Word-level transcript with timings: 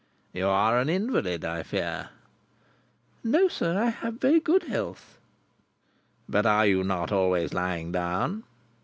"You 0.33 0.47
are 0.47 0.79
an 0.79 0.89
invalid, 0.89 1.45
I 1.45 1.61
fear?" 1.61 2.09
"No, 3.23 3.47
sir. 3.47 3.77
I 3.79 3.89
have 3.91 4.15
very 4.15 4.39
good 4.39 4.63
health." 4.63 5.19
"But 6.27 6.47
are 6.47 6.65
you 6.65 6.83
not 6.83 7.11
always 7.11 7.53
lying 7.53 7.91
down?" 7.91 8.43